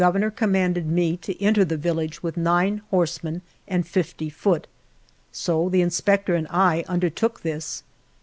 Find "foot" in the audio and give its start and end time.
4.31-4.65